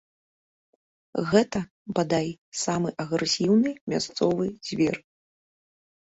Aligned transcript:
Гэта, 1.31 1.59
бадай, 1.99 2.29
самы 2.61 2.89
агрэсіўны 3.03 3.73
мясцовы 3.93 4.47
звер. 4.71 4.97